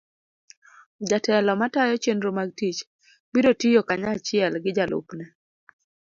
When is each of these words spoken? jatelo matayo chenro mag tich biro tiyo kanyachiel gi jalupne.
jatelo 1.09 1.51
matayo 1.61 1.95
chenro 2.03 2.29
mag 2.37 2.49
tich 2.57 2.79
biro 3.31 3.51
tiyo 3.61 3.81
kanyachiel 3.87 4.53
gi 4.63 4.71
jalupne. 4.77 5.25